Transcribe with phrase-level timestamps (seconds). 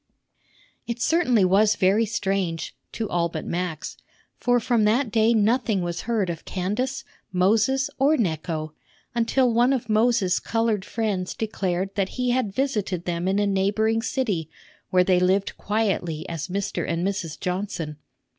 [0.87, 3.97] It certainly was very strange (to all but Max),
[4.35, 8.73] for from that day nothing was heard of Candace, Moses, or Necho,
[9.13, 14.01] until one of Moses' colored friends declared that he had visited them in a neighboring
[14.01, 14.49] city,
[14.89, 16.83] where they lived quietly as Mr.
[16.89, 17.39] and Mrs.
[17.39, 17.97] Johnson.